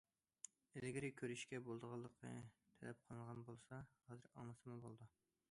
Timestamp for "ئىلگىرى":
0.79-1.11